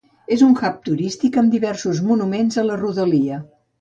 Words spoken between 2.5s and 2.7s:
a